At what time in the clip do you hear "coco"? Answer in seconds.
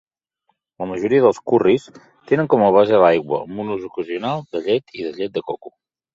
5.53-5.77